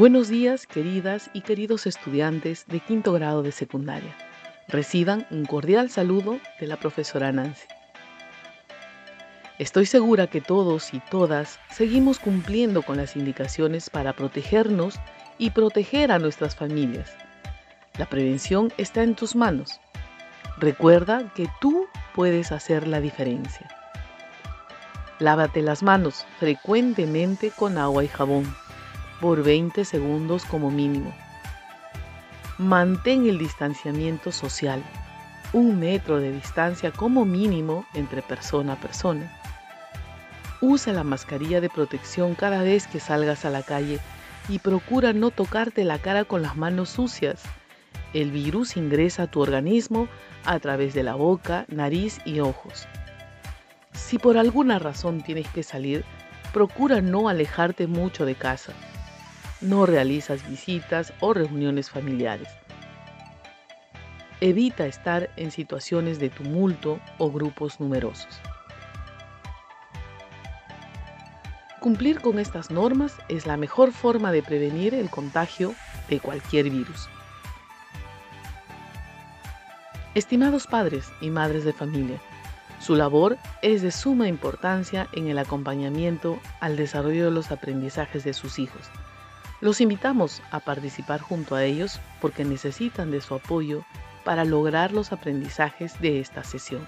Buenos 0.00 0.28
días, 0.28 0.66
queridas 0.66 1.28
y 1.34 1.42
queridos 1.42 1.86
estudiantes 1.86 2.64
de 2.68 2.80
quinto 2.80 3.12
grado 3.12 3.42
de 3.42 3.52
secundaria. 3.52 4.16
Reciban 4.66 5.26
un 5.30 5.44
cordial 5.44 5.90
saludo 5.90 6.40
de 6.58 6.66
la 6.66 6.78
profesora 6.78 7.30
Nancy. 7.32 7.66
Estoy 9.58 9.84
segura 9.84 10.26
que 10.26 10.40
todos 10.40 10.94
y 10.94 11.00
todas 11.10 11.60
seguimos 11.68 12.18
cumpliendo 12.18 12.80
con 12.80 12.96
las 12.96 13.14
indicaciones 13.14 13.90
para 13.90 14.14
protegernos 14.14 14.98
y 15.36 15.50
proteger 15.50 16.12
a 16.12 16.18
nuestras 16.18 16.56
familias. 16.56 17.14
La 17.98 18.08
prevención 18.08 18.72
está 18.78 19.02
en 19.02 19.14
tus 19.14 19.36
manos. 19.36 19.82
Recuerda 20.56 21.30
que 21.34 21.46
tú 21.60 21.88
puedes 22.14 22.52
hacer 22.52 22.88
la 22.88 23.02
diferencia. 23.02 23.68
Lávate 25.18 25.60
las 25.60 25.82
manos 25.82 26.24
frecuentemente 26.38 27.50
con 27.50 27.76
agua 27.76 28.02
y 28.02 28.08
jabón 28.08 28.46
por 29.20 29.42
20 29.42 29.84
segundos 29.84 30.44
como 30.44 30.70
mínimo. 30.70 31.12
Mantén 32.58 33.28
el 33.28 33.38
distanciamiento 33.38 34.32
social, 34.32 34.82
un 35.52 35.78
metro 35.78 36.20
de 36.20 36.32
distancia 36.32 36.90
como 36.90 37.24
mínimo 37.24 37.84
entre 37.94 38.22
persona 38.22 38.74
a 38.74 38.76
persona. 38.76 39.30
Usa 40.62 40.92
la 40.92 41.04
mascarilla 41.04 41.60
de 41.60 41.70
protección 41.70 42.34
cada 42.34 42.62
vez 42.62 42.86
que 42.86 43.00
salgas 43.00 43.44
a 43.44 43.50
la 43.50 43.62
calle 43.62 43.98
y 44.48 44.58
procura 44.58 45.12
no 45.12 45.30
tocarte 45.30 45.84
la 45.84 45.98
cara 45.98 46.24
con 46.24 46.42
las 46.42 46.56
manos 46.56 46.90
sucias. 46.90 47.42
El 48.12 48.30
virus 48.30 48.76
ingresa 48.76 49.24
a 49.24 49.26
tu 49.26 49.40
organismo 49.40 50.08
a 50.44 50.58
través 50.58 50.94
de 50.94 51.02
la 51.02 51.14
boca, 51.14 51.66
nariz 51.68 52.20
y 52.24 52.40
ojos. 52.40 52.86
Si 53.92 54.18
por 54.18 54.36
alguna 54.36 54.78
razón 54.78 55.22
tienes 55.22 55.48
que 55.48 55.62
salir, 55.62 56.04
procura 56.52 57.00
no 57.00 57.28
alejarte 57.28 57.86
mucho 57.86 58.24
de 58.24 58.34
casa 58.34 58.72
no 59.60 59.84
realizas 59.84 60.48
visitas 60.48 61.12
o 61.20 61.34
reuniones 61.34 61.90
familiares. 61.90 62.48
Evita 64.40 64.86
estar 64.86 65.30
en 65.36 65.50
situaciones 65.50 66.18
de 66.18 66.30
tumulto 66.30 66.98
o 67.18 67.30
grupos 67.30 67.78
numerosos. 67.78 68.40
Cumplir 71.80 72.20
con 72.20 72.38
estas 72.38 72.70
normas 72.70 73.16
es 73.28 73.46
la 73.46 73.56
mejor 73.56 73.92
forma 73.92 74.32
de 74.32 74.42
prevenir 74.42 74.94
el 74.94 75.10
contagio 75.10 75.74
de 76.08 76.20
cualquier 76.20 76.70
virus. 76.70 77.08
Estimados 80.14 80.66
padres 80.66 81.10
y 81.20 81.30
madres 81.30 81.64
de 81.64 81.72
familia, 81.72 82.20
su 82.80 82.96
labor 82.96 83.36
es 83.62 83.82
de 83.82 83.90
suma 83.90 84.26
importancia 84.26 85.06
en 85.12 85.28
el 85.28 85.38
acompañamiento 85.38 86.38
al 86.60 86.76
desarrollo 86.76 87.26
de 87.26 87.30
los 87.30 87.52
aprendizajes 87.52 88.24
de 88.24 88.32
sus 88.32 88.58
hijos 88.58 88.90
los 89.60 89.80
invitamos 89.80 90.42
a 90.50 90.60
participar 90.60 91.20
junto 91.20 91.54
a 91.54 91.64
ellos 91.64 92.00
porque 92.20 92.44
necesitan 92.44 93.10
de 93.10 93.20
su 93.20 93.34
apoyo 93.34 93.84
para 94.24 94.44
lograr 94.44 94.92
los 94.92 95.12
aprendizajes 95.12 96.00
de 96.00 96.20
esta 96.20 96.44
sesión. 96.44 96.86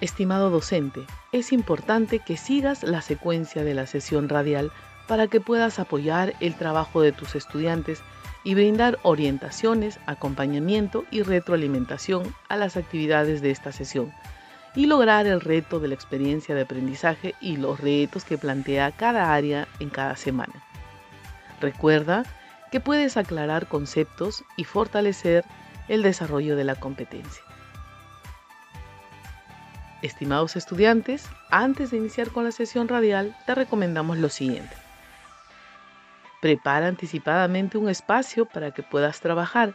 Estimado 0.00 0.50
docente, 0.50 1.06
es 1.32 1.52
importante 1.52 2.18
que 2.18 2.36
sigas 2.36 2.82
la 2.82 3.00
secuencia 3.00 3.64
de 3.64 3.74
la 3.74 3.86
sesión 3.86 4.28
radial 4.28 4.70
para 5.06 5.28
que 5.28 5.40
puedas 5.40 5.78
apoyar 5.78 6.34
el 6.40 6.54
trabajo 6.54 7.00
de 7.00 7.12
tus 7.12 7.34
estudiantes 7.34 8.02
y 8.42 8.54
brindar 8.54 8.98
orientaciones, 9.02 9.98
acompañamiento 10.06 11.04
y 11.10 11.22
retroalimentación 11.22 12.34
a 12.48 12.56
las 12.56 12.76
actividades 12.76 13.40
de 13.40 13.50
esta 13.50 13.72
sesión 13.72 14.12
y 14.74 14.86
lograr 14.86 15.26
el 15.26 15.40
reto 15.40 15.78
de 15.80 15.88
la 15.88 15.94
experiencia 15.94 16.54
de 16.54 16.62
aprendizaje 16.62 17.34
y 17.40 17.56
los 17.56 17.80
retos 17.80 18.24
que 18.24 18.38
plantea 18.38 18.92
cada 18.92 19.32
área 19.32 19.68
en 19.78 19.90
cada 19.90 20.16
semana. 20.16 20.64
Recuerda 21.60 22.24
que 22.72 22.80
puedes 22.80 23.16
aclarar 23.16 23.68
conceptos 23.68 24.44
y 24.56 24.64
fortalecer 24.64 25.44
el 25.88 26.02
desarrollo 26.02 26.56
de 26.56 26.64
la 26.64 26.74
competencia. 26.74 27.42
Estimados 30.02 30.56
estudiantes, 30.56 31.28
antes 31.50 31.90
de 31.90 31.96
iniciar 31.96 32.30
con 32.30 32.44
la 32.44 32.52
sesión 32.52 32.88
radial, 32.88 33.34
te 33.46 33.54
recomendamos 33.54 34.18
lo 34.18 34.28
siguiente. 34.28 34.76
Prepara 36.42 36.88
anticipadamente 36.88 37.78
un 37.78 37.88
espacio 37.88 38.44
para 38.44 38.72
que 38.72 38.82
puedas 38.82 39.20
trabajar 39.20 39.74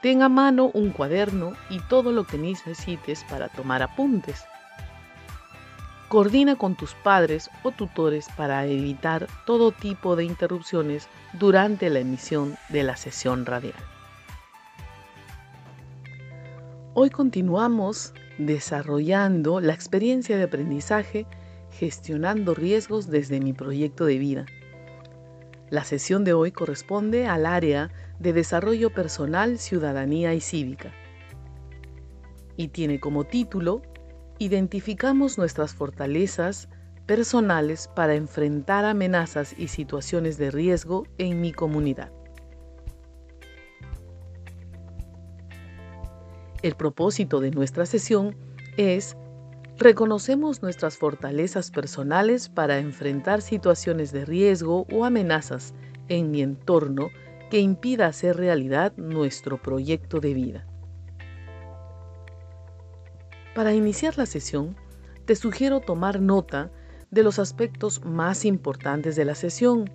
Ten 0.00 0.22
a 0.22 0.28
mano 0.28 0.70
un 0.74 0.90
cuaderno 0.90 1.54
y 1.70 1.80
todo 1.80 2.12
lo 2.12 2.24
que 2.24 2.38
necesites 2.38 3.24
para 3.24 3.48
tomar 3.48 3.82
apuntes. 3.82 4.44
Coordina 6.08 6.56
con 6.56 6.76
tus 6.76 6.94
padres 6.94 7.50
o 7.64 7.72
tutores 7.72 8.28
para 8.36 8.64
evitar 8.64 9.26
todo 9.44 9.72
tipo 9.72 10.16
de 10.16 10.24
interrupciones 10.24 11.08
durante 11.32 11.90
la 11.90 11.98
emisión 11.98 12.56
de 12.68 12.82
la 12.84 12.96
sesión 12.96 13.44
radial. 13.44 13.74
Hoy 16.94 17.10
continuamos 17.10 18.14
desarrollando 18.38 19.60
la 19.60 19.74
experiencia 19.74 20.36
de 20.36 20.44
aprendizaje 20.44 21.26
gestionando 21.72 22.54
riesgos 22.54 23.10
desde 23.10 23.40
mi 23.40 23.52
proyecto 23.52 24.04
de 24.04 24.18
vida. 24.18 24.46
La 25.70 25.84
sesión 25.84 26.24
de 26.24 26.32
hoy 26.32 26.50
corresponde 26.50 27.26
al 27.26 27.44
área 27.44 27.90
de 28.18 28.32
Desarrollo 28.32 28.90
Personal, 28.90 29.58
Ciudadanía 29.58 30.32
y 30.34 30.40
Cívica. 30.40 30.92
Y 32.56 32.68
tiene 32.68 33.00
como 33.00 33.24
título 33.24 33.82
Identificamos 34.38 35.36
nuestras 35.36 35.74
fortalezas 35.74 36.68
personales 37.06 37.90
para 37.96 38.14
enfrentar 38.14 38.84
amenazas 38.84 39.54
y 39.58 39.68
situaciones 39.68 40.38
de 40.38 40.50
riesgo 40.50 41.06
en 41.18 41.40
mi 41.40 41.52
comunidad. 41.52 42.12
El 46.62 46.76
propósito 46.76 47.40
de 47.40 47.50
nuestra 47.50 47.84
sesión 47.84 48.36
es 48.76 49.16
Reconocemos 49.78 50.60
nuestras 50.60 50.96
fortalezas 50.96 51.70
personales 51.70 52.48
para 52.48 52.78
enfrentar 52.78 53.42
situaciones 53.42 54.10
de 54.10 54.24
riesgo 54.24 54.88
o 54.92 55.04
amenazas 55.04 55.72
en 56.08 56.32
mi 56.32 56.42
entorno 56.42 57.10
que 57.48 57.60
impida 57.60 58.08
hacer 58.08 58.36
realidad 58.36 58.92
nuestro 58.96 59.62
proyecto 59.62 60.18
de 60.18 60.34
vida. 60.34 60.66
Para 63.54 63.72
iniciar 63.72 64.18
la 64.18 64.26
sesión, 64.26 64.74
te 65.26 65.36
sugiero 65.36 65.78
tomar 65.78 66.20
nota 66.20 66.72
de 67.12 67.22
los 67.22 67.38
aspectos 67.38 68.04
más 68.04 68.44
importantes 68.44 69.14
de 69.14 69.26
la 69.26 69.36
sesión. 69.36 69.88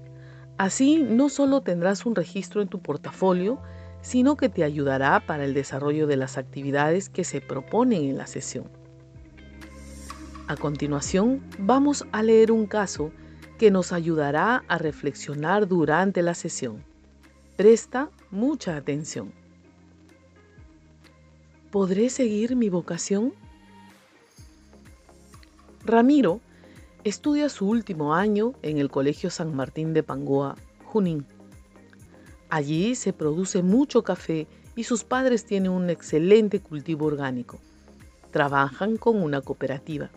Así 0.57 1.03
no 1.03 1.27
solo 1.27 1.59
tendrás 1.59 2.05
un 2.05 2.15
registro 2.15 2.61
en 2.61 2.69
tu 2.69 2.81
portafolio, 2.81 3.59
sino 3.99 4.37
que 4.37 4.47
te 4.47 4.63
ayudará 4.63 5.25
para 5.27 5.43
el 5.43 5.53
desarrollo 5.53 6.07
de 6.07 6.15
las 6.15 6.37
actividades 6.37 7.09
que 7.09 7.25
se 7.25 7.41
proponen 7.41 8.05
en 8.05 8.17
la 8.17 8.27
sesión. 8.27 8.82
A 10.53 10.55
continuación, 10.55 11.41
vamos 11.57 12.05
a 12.11 12.21
leer 12.21 12.51
un 12.51 12.67
caso 12.67 13.09
que 13.57 13.71
nos 13.71 13.91
ayudará 13.91 14.63
a 14.67 14.77
reflexionar 14.77 15.67
durante 15.67 16.21
la 16.21 16.35
sesión. 16.35 16.83
Presta 17.55 18.11
mucha 18.29 18.77
atención. 18.77 19.33
¿Podré 21.71 22.11
seguir 22.11 22.55
mi 22.55 22.69
vocación? 22.69 23.33
Ramiro 25.83 26.39
estudia 27.03 27.49
su 27.49 27.67
último 27.67 28.13
año 28.13 28.53
en 28.61 28.77
el 28.77 28.91
Colegio 28.91 29.31
San 29.31 29.55
Martín 29.55 29.95
de 29.95 30.03
Pangoa, 30.03 30.55
Junín. 30.85 31.25
Allí 32.51 32.93
se 32.93 33.11
produce 33.11 33.63
mucho 33.63 34.03
café 34.03 34.45
y 34.75 34.83
sus 34.83 35.03
padres 35.03 35.45
tienen 35.45 35.71
un 35.71 35.89
excelente 35.89 36.59
cultivo 36.59 37.07
orgánico. 37.07 37.57
Trabajan 38.29 38.97
con 38.97 39.19
una 39.19 39.41
cooperativa. 39.41 40.11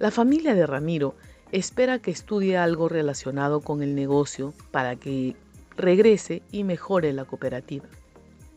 La 0.00 0.10
familia 0.10 0.54
de 0.54 0.66
Ramiro 0.66 1.14
espera 1.52 1.98
que 1.98 2.10
estudie 2.10 2.56
algo 2.56 2.88
relacionado 2.88 3.60
con 3.60 3.82
el 3.82 3.94
negocio 3.94 4.54
para 4.70 4.96
que 4.96 5.36
regrese 5.76 6.40
y 6.50 6.64
mejore 6.64 7.12
la 7.12 7.26
cooperativa. 7.26 7.84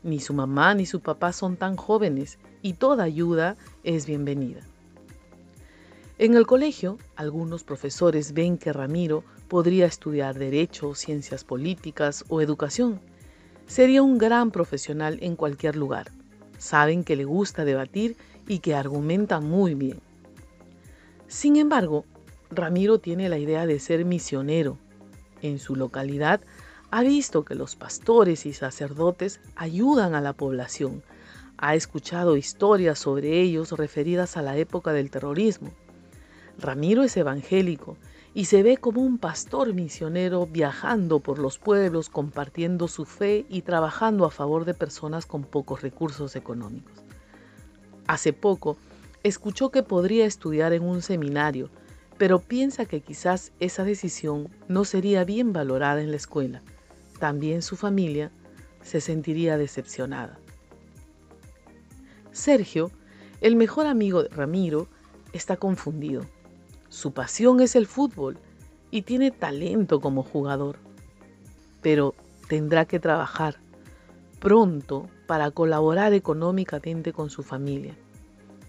Ni 0.03 0.21
su 0.21 0.33
mamá 0.33 0.73
ni 0.73 0.85
su 0.85 1.01
papá 1.01 1.33
son 1.33 1.57
tan 1.57 1.75
jóvenes 1.75 2.39
y 2.61 2.75
toda 2.75 3.03
ayuda 3.03 3.57
es 3.83 4.05
bienvenida. 4.05 4.61
En 6.17 6.35
el 6.35 6.47
colegio, 6.47 6.97
algunos 7.17 7.65
profesores 7.65 8.31
ven 8.31 8.57
que 8.57 8.71
Ramiro 8.71 9.25
podría 9.49 9.85
estudiar 9.85 10.39
Derecho, 10.39 10.95
Ciencias 10.95 11.43
Políticas 11.43 12.23
o 12.29 12.39
Educación. 12.39 13.01
Sería 13.67 14.01
un 14.01 14.17
gran 14.17 14.49
profesional 14.49 15.17
en 15.21 15.35
cualquier 15.35 15.75
lugar. 15.75 16.09
Saben 16.57 17.03
que 17.03 17.17
le 17.17 17.25
gusta 17.25 17.65
debatir 17.65 18.15
y 18.47 18.59
que 18.59 18.75
argumenta 18.75 19.41
muy 19.41 19.75
bien. 19.75 19.99
Sin 21.27 21.55
embargo, 21.55 22.05
Ramiro 22.51 22.99
tiene 22.99 23.29
la 23.29 23.37
idea 23.37 23.65
de 23.65 23.79
ser 23.79 24.05
misionero. 24.05 24.77
En 25.41 25.59
su 25.59 25.75
localidad 25.75 26.41
ha 26.91 27.01
visto 27.01 27.43
que 27.43 27.55
los 27.55 27.75
pastores 27.75 28.45
y 28.45 28.53
sacerdotes 28.53 29.39
ayudan 29.55 30.15
a 30.15 30.21
la 30.21 30.33
población. 30.33 31.03
Ha 31.57 31.75
escuchado 31.75 32.37
historias 32.37 32.99
sobre 32.99 33.41
ellos 33.41 33.71
referidas 33.71 34.37
a 34.37 34.41
la 34.41 34.57
época 34.57 34.93
del 34.93 35.09
terrorismo. 35.09 35.71
Ramiro 36.59 37.03
es 37.03 37.17
evangélico 37.17 37.97
y 38.35 38.45
se 38.45 38.63
ve 38.63 38.77
como 38.77 39.01
un 39.01 39.17
pastor 39.17 39.73
misionero 39.73 40.45
viajando 40.45 41.19
por 41.19 41.39
los 41.39 41.57
pueblos 41.57 42.09
compartiendo 42.09 42.87
su 42.87 43.05
fe 43.05 43.45
y 43.49 43.61
trabajando 43.63 44.25
a 44.25 44.31
favor 44.31 44.65
de 44.65 44.73
personas 44.73 45.25
con 45.25 45.43
pocos 45.43 45.81
recursos 45.81 46.35
económicos. 46.35 46.93
Hace 48.07 48.33
poco 48.33 48.77
escuchó 49.23 49.71
que 49.71 49.83
podría 49.83 50.25
estudiar 50.25 50.73
en 50.73 50.83
un 50.83 51.01
seminario, 51.01 51.69
pero 52.17 52.39
piensa 52.39 52.85
que 52.85 53.01
quizás 53.01 53.51
esa 53.59 53.83
decisión 53.83 54.49
no 54.67 54.85
sería 54.85 55.23
bien 55.23 55.53
valorada 55.53 56.01
en 56.01 56.11
la 56.11 56.17
escuela. 56.17 56.61
También 57.19 57.61
su 57.61 57.75
familia 57.75 58.31
se 58.81 59.01
sentiría 59.01 59.57
decepcionada. 59.57 60.37
Sergio, 62.31 62.91
el 63.41 63.55
mejor 63.55 63.87
amigo 63.87 64.23
de 64.23 64.29
Ramiro, 64.29 64.87
está 65.31 65.57
confundido. 65.57 66.25
Su 66.89 67.11
pasión 67.11 67.61
es 67.61 67.75
el 67.75 67.87
fútbol 67.87 68.37
y 68.91 69.03
tiene 69.03 69.31
talento 69.31 69.99
como 69.99 70.23
jugador. 70.23 70.77
Pero 71.81 72.13
tendrá 72.47 72.85
que 72.85 72.99
trabajar 72.99 73.57
pronto 74.39 75.09
para 75.25 75.51
colaborar 75.51 76.13
económicamente 76.13 77.13
con 77.13 77.29
su 77.29 77.43
familia. 77.43 77.95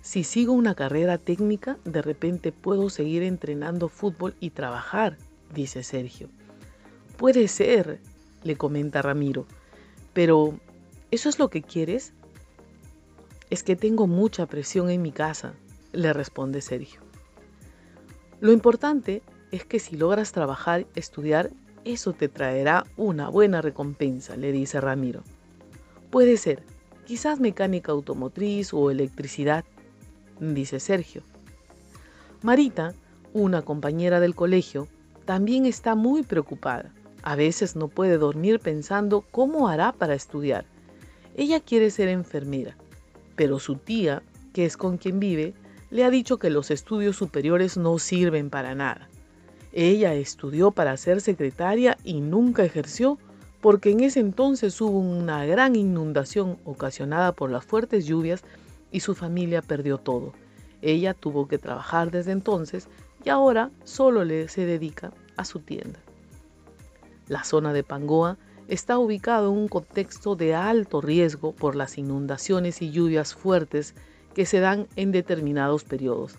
Si 0.04 0.22
sigo 0.22 0.52
una 0.52 0.74
carrera 0.74 1.16
técnica, 1.16 1.78
de 1.86 2.02
repente 2.02 2.52
puedo 2.52 2.90
seguir 2.90 3.22
entrenando 3.22 3.88
fútbol 3.88 4.34
y 4.38 4.50
trabajar, 4.50 5.16
dice 5.54 5.82
Sergio. 5.82 6.28
Puede 7.16 7.48
ser, 7.48 8.00
le 8.42 8.54
comenta 8.56 9.00
Ramiro, 9.00 9.46
pero 10.12 10.60
¿eso 11.10 11.30
es 11.30 11.38
lo 11.38 11.48
que 11.48 11.62
quieres? 11.62 12.12
Es 13.48 13.62
que 13.62 13.76
tengo 13.76 14.06
mucha 14.06 14.44
presión 14.44 14.90
en 14.90 15.00
mi 15.00 15.10
casa, 15.10 15.54
le 15.92 16.12
responde 16.12 16.60
Sergio. 16.60 17.00
Lo 18.40 18.52
importante 18.52 19.22
es 19.52 19.64
que 19.64 19.78
si 19.78 19.96
logras 19.96 20.32
trabajar, 20.32 20.86
estudiar, 20.94 21.50
eso 21.86 22.12
te 22.12 22.28
traerá 22.28 22.84
una 22.98 23.30
buena 23.30 23.62
recompensa, 23.62 24.36
le 24.36 24.52
dice 24.52 24.82
Ramiro. 24.82 25.24
Puede 26.10 26.36
ser, 26.36 26.62
quizás 27.06 27.40
mecánica 27.40 27.92
automotriz 27.92 28.74
o 28.74 28.90
electricidad, 28.90 29.64
dice 30.40 30.80
Sergio. 30.80 31.22
Marita, 32.42 32.94
una 33.32 33.62
compañera 33.62 34.20
del 34.20 34.34
colegio, 34.34 34.88
también 35.24 35.66
está 35.66 35.94
muy 35.94 36.22
preocupada. 36.22 36.92
A 37.22 37.36
veces 37.36 37.74
no 37.74 37.88
puede 37.88 38.18
dormir 38.18 38.60
pensando 38.60 39.22
cómo 39.30 39.68
hará 39.68 39.92
para 39.92 40.14
estudiar. 40.14 40.66
Ella 41.36 41.60
quiere 41.60 41.90
ser 41.90 42.08
enfermera, 42.08 42.76
pero 43.34 43.58
su 43.58 43.76
tía, 43.76 44.22
que 44.52 44.66
es 44.66 44.76
con 44.76 44.98
quien 44.98 45.18
vive, 45.20 45.54
le 45.90 46.04
ha 46.04 46.10
dicho 46.10 46.38
que 46.38 46.50
los 46.50 46.70
estudios 46.70 47.16
superiores 47.16 47.76
no 47.76 47.98
sirven 47.98 48.50
para 48.50 48.74
nada. 48.74 49.08
Ella 49.72 50.14
estudió 50.14 50.70
para 50.70 50.96
ser 50.96 51.20
secretaria 51.20 51.96
y 52.04 52.20
nunca 52.20 52.64
ejerció 52.64 53.18
porque 53.60 53.90
en 53.90 54.00
ese 54.00 54.20
entonces 54.20 54.78
hubo 54.80 54.98
una 54.98 55.46
gran 55.46 55.74
inundación 55.74 56.58
ocasionada 56.64 57.32
por 57.32 57.50
las 57.50 57.64
fuertes 57.64 58.04
lluvias 58.04 58.44
y 58.94 59.00
su 59.00 59.16
familia 59.16 59.60
perdió 59.60 59.98
todo. 59.98 60.32
Ella 60.80 61.14
tuvo 61.14 61.48
que 61.48 61.58
trabajar 61.58 62.12
desde 62.12 62.30
entonces 62.30 62.88
y 63.24 63.28
ahora 63.28 63.72
solo 63.82 64.24
se 64.46 64.66
dedica 64.66 65.12
a 65.36 65.44
su 65.44 65.58
tienda. 65.58 65.98
La 67.26 67.42
zona 67.42 67.72
de 67.72 67.82
Pangoa 67.82 68.38
está 68.68 68.96
ubicada 68.98 69.48
en 69.48 69.52
un 69.52 69.66
contexto 69.66 70.36
de 70.36 70.54
alto 70.54 71.00
riesgo 71.00 71.50
por 71.50 71.74
las 71.74 71.98
inundaciones 71.98 72.82
y 72.82 72.92
lluvias 72.92 73.34
fuertes 73.34 73.96
que 74.32 74.46
se 74.46 74.60
dan 74.60 74.86
en 74.94 75.10
determinados 75.10 75.82
periodos. 75.82 76.36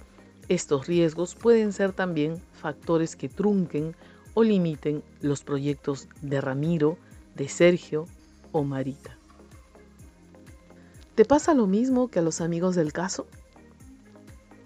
Estos 0.47 0.87
riesgos 0.87 1.35
pueden 1.35 1.73
ser 1.73 1.91
también 1.91 2.41
factores 2.53 3.17
que 3.17 3.27
trunquen 3.27 3.97
o 4.33 4.43
limiten 4.43 5.03
los 5.19 5.43
proyectos 5.43 6.07
de 6.21 6.39
Ramiro, 6.39 6.97
de 7.35 7.49
Sergio 7.49 8.07
o 8.53 8.63
Marita. 8.63 9.14
¿Te 11.15 11.23
pasa 11.23 11.53
lo 11.53 11.65
mismo 11.65 12.09
que 12.09 12.19
a 12.19 12.21
los 12.21 12.41
amigos 12.41 12.75
del 12.75 12.91
caso? 12.91 13.25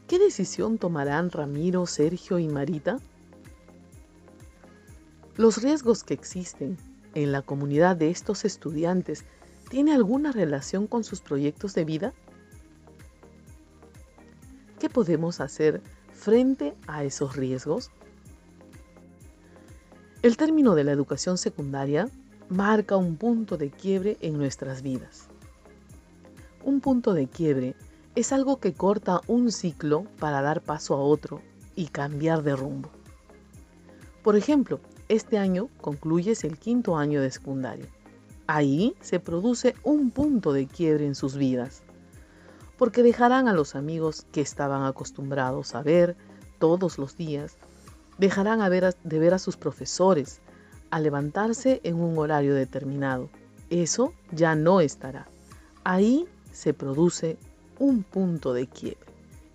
¿Qué 0.08 0.18
decisión 0.18 0.80
tomarán 0.80 1.30
Ramiro, 1.30 1.86
Sergio 1.86 2.40
y 2.40 2.48
Marita? 2.48 2.98
¿Los 5.38 5.62
riesgos 5.62 6.04
que 6.04 6.16
existen 6.16 6.78
en 7.14 7.32
la 7.32 7.44
comunidad 7.44 7.96
de 7.96 8.10
estos 8.10 8.46
estudiantes 8.46 9.26
tiene 9.70 9.94
alguna 9.94 10.32
relación 10.32 10.88
con 10.88 11.04
sus 11.04 11.22
proyectos 11.22 11.76
de 11.76 11.86
vida? 11.86 12.14
¿Qué 14.80 14.90
podemos 14.90 15.42
hacer 15.42 15.84
frente 16.14 16.74
a 16.88 17.04
esos 17.04 17.36
riesgos? 17.36 17.92
El 20.24 20.36
término 20.36 20.74
de 20.74 20.84
la 20.84 20.94
educación 20.94 21.38
secundaria 21.38 22.10
marca 22.50 22.98
un 22.98 23.18
punto 23.18 23.56
de 23.56 23.70
quiebre 23.70 24.18
en 24.22 24.36
nuestras 24.36 24.82
vidas. 24.82 25.29
Un 26.70 26.82
punto 26.82 27.16
de 27.16 27.26
quiebre 27.26 27.76
es 28.14 28.32
algo 28.32 28.60
que 28.60 28.74
corta 28.74 29.22
un 29.26 29.52
ciclo 29.52 30.04
para 30.20 30.44
dar 30.44 30.62
paso 30.62 30.94
a 30.94 31.00
otro 31.00 31.42
y 31.76 31.88
cambiar 31.88 32.44
de 32.44 32.56
rumbo. 32.56 32.92
Por 34.22 34.36
ejemplo, 34.36 34.80
este 35.08 35.40
año 35.40 35.70
concluyes 35.82 36.44
el 36.44 36.60
quinto 36.60 36.96
año 36.96 37.24
de 37.24 37.32
secundaria. 37.32 37.88
Ahí 38.46 38.96
se 39.02 39.20
produce 39.20 39.74
un 39.84 40.12
punto 40.12 40.54
de 40.54 40.68
quiebre 40.68 41.08
en 41.08 41.16
sus 41.16 41.38
vidas 41.38 41.82
porque 42.78 43.02
dejarán 43.02 43.48
a 43.48 43.54
los 43.54 43.74
amigos 43.74 44.28
que 44.32 44.42
estaban 44.42 44.84
acostumbrados 44.84 45.74
a 45.74 45.82
ver 45.82 46.16
todos 46.60 47.00
los 47.00 47.18
días, 47.18 47.58
dejarán 48.20 48.60
de 48.60 49.20
ver 49.20 49.34
a 49.34 49.40
sus 49.40 49.58
profesores, 49.58 50.40
a 50.92 51.00
levantarse 51.00 51.82
en 51.84 51.96
un 51.96 52.16
horario 52.20 52.54
determinado. 52.54 53.28
Eso 53.72 54.14
ya 54.32 54.54
no 54.54 54.82
estará. 54.82 55.28
Ahí 55.84 56.28
se 56.52 56.74
produce 56.74 57.38
un 57.80 58.04
punto 58.04 58.54
de 58.54 58.68
quiebre. 58.68 59.08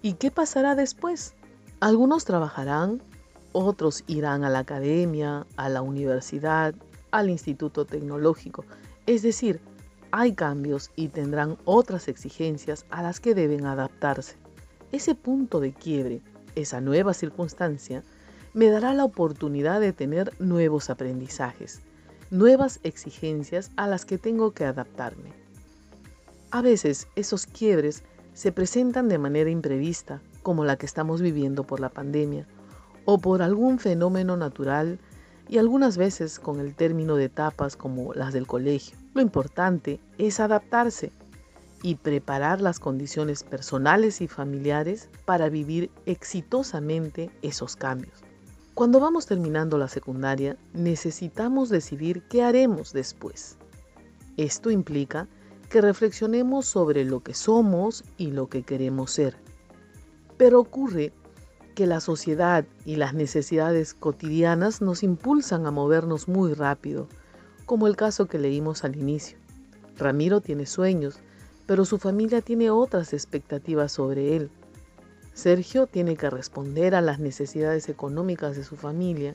¿Y 0.02 0.14
qué 0.14 0.30
pasará 0.30 0.74
después? 0.74 1.34
Algunos 1.80 2.24
trabajarán, 2.24 3.02
otros 3.52 4.04
irán 4.06 4.44
a 4.44 4.50
la 4.50 4.60
academia, 4.60 5.46
a 5.56 5.68
la 5.68 5.82
universidad, 5.82 6.74
al 7.10 7.30
instituto 7.30 7.84
tecnológico, 7.84 8.64
es 9.06 9.22
decir, 9.22 9.60
hay 10.10 10.32
cambios 10.32 10.90
y 10.96 11.08
tendrán 11.08 11.58
otras 11.64 12.08
exigencias 12.08 12.86
a 12.90 13.02
las 13.02 13.20
que 13.20 13.34
deben 13.34 13.66
adaptarse. 13.66 14.36
Ese 14.92 15.14
punto 15.14 15.60
de 15.60 15.72
quiebre, 15.72 16.22
esa 16.54 16.80
nueva 16.80 17.14
circunstancia, 17.14 18.02
me 18.52 18.70
dará 18.70 18.94
la 18.94 19.04
oportunidad 19.04 19.80
de 19.80 19.92
tener 19.92 20.32
nuevos 20.38 20.88
aprendizajes, 20.88 21.80
nuevas 22.30 22.80
exigencias 22.84 23.72
a 23.76 23.88
las 23.88 24.04
que 24.04 24.18
tengo 24.18 24.52
que 24.52 24.64
adaptarme. 24.64 25.43
A 26.54 26.62
veces 26.62 27.08
esos 27.16 27.46
quiebres 27.46 28.04
se 28.32 28.52
presentan 28.52 29.08
de 29.08 29.18
manera 29.18 29.50
imprevista, 29.50 30.22
como 30.44 30.64
la 30.64 30.76
que 30.76 30.86
estamos 30.86 31.20
viviendo 31.20 31.64
por 31.64 31.80
la 31.80 31.88
pandemia, 31.88 32.46
o 33.06 33.18
por 33.18 33.42
algún 33.42 33.80
fenómeno 33.80 34.36
natural 34.36 35.00
y 35.48 35.58
algunas 35.58 35.96
veces 35.96 36.38
con 36.38 36.60
el 36.60 36.76
término 36.76 37.16
de 37.16 37.24
etapas 37.24 37.74
como 37.74 38.14
las 38.14 38.32
del 38.32 38.46
colegio. 38.46 38.96
Lo 39.14 39.20
importante 39.20 39.98
es 40.16 40.38
adaptarse 40.38 41.10
y 41.82 41.96
preparar 41.96 42.60
las 42.60 42.78
condiciones 42.78 43.42
personales 43.42 44.20
y 44.20 44.28
familiares 44.28 45.08
para 45.24 45.48
vivir 45.48 45.90
exitosamente 46.06 47.32
esos 47.42 47.74
cambios. 47.74 48.22
Cuando 48.74 49.00
vamos 49.00 49.26
terminando 49.26 49.76
la 49.76 49.88
secundaria, 49.88 50.56
necesitamos 50.72 51.68
decidir 51.68 52.22
qué 52.28 52.44
haremos 52.44 52.92
después. 52.92 53.56
Esto 54.36 54.70
implica 54.70 55.26
que 55.74 55.80
reflexionemos 55.80 56.66
sobre 56.66 57.04
lo 57.04 57.18
que 57.18 57.34
somos 57.34 58.04
y 58.16 58.30
lo 58.30 58.48
que 58.48 58.62
queremos 58.62 59.10
ser. 59.10 59.34
Pero 60.36 60.60
ocurre 60.60 61.12
que 61.74 61.88
la 61.88 61.98
sociedad 61.98 62.64
y 62.84 62.94
las 62.94 63.12
necesidades 63.12 63.92
cotidianas 63.92 64.80
nos 64.80 65.02
impulsan 65.02 65.66
a 65.66 65.72
movernos 65.72 66.28
muy 66.28 66.54
rápido, 66.54 67.08
como 67.66 67.88
el 67.88 67.96
caso 67.96 68.26
que 68.26 68.38
leímos 68.38 68.84
al 68.84 68.94
inicio. 68.94 69.36
Ramiro 69.98 70.40
tiene 70.40 70.66
sueños, 70.66 71.18
pero 71.66 71.84
su 71.84 71.98
familia 71.98 72.40
tiene 72.40 72.70
otras 72.70 73.12
expectativas 73.12 73.90
sobre 73.90 74.36
él. 74.36 74.52
Sergio 75.32 75.88
tiene 75.88 76.16
que 76.16 76.30
responder 76.30 76.94
a 76.94 77.00
las 77.00 77.18
necesidades 77.18 77.88
económicas 77.88 78.54
de 78.54 78.62
su 78.62 78.76
familia 78.76 79.34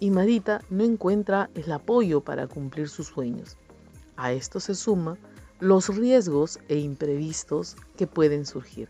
y 0.00 0.10
Marita 0.10 0.62
no 0.68 0.82
encuentra 0.82 1.48
el 1.54 1.70
apoyo 1.70 2.22
para 2.22 2.48
cumplir 2.48 2.88
sus 2.88 3.06
sueños. 3.06 3.56
A 4.16 4.32
esto 4.32 4.58
se 4.58 4.74
suma 4.74 5.16
los 5.60 5.88
riesgos 5.88 6.58
e 6.68 6.78
imprevistos 6.78 7.76
que 7.96 8.06
pueden 8.06 8.46
surgir. 8.46 8.88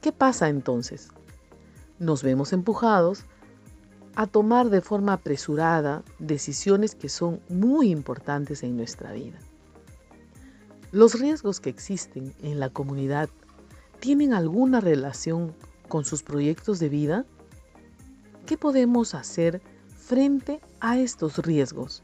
¿Qué 0.00 0.12
pasa 0.12 0.48
entonces? 0.48 1.08
Nos 1.98 2.22
vemos 2.22 2.52
empujados 2.52 3.24
a 4.14 4.26
tomar 4.26 4.70
de 4.70 4.80
forma 4.80 5.14
apresurada 5.14 6.04
decisiones 6.18 6.94
que 6.94 7.08
son 7.08 7.40
muy 7.48 7.90
importantes 7.90 8.62
en 8.62 8.76
nuestra 8.76 9.12
vida. 9.12 9.38
Los 10.92 11.18
riesgos 11.18 11.60
que 11.60 11.70
existen 11.70 12.32
en 12.42 12.60
la 12.60 12.70
comunidad 12.70 13.28
tienen 13.98 14.34
alguna 14.34 14.80
relación 14.80 15.54
con 15.88 16.04
sus 16.04 16.22
proyectos 16.22 16.78
de 16.78 16.88
vida? 16.88 17.24
¿Qué 18.46 18.58
podemos 18.58 19.14
hacer 19.14 19.62
frente 19.96 20.60
a 20.80 20.98
estos 20.98 21.38
riesgos? 21.38 22.02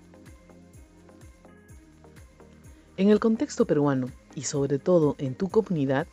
En 3.01 3.09
el 3.09 3.19
contexto 3.19 3.65
peruano 3.65 4.11
y 4.35 4.43
sobre 4.43 4.79
todo 4.79 5.15
en 5.17 5.35
tu 5.35 5.49
comunidad, 5.49 6.07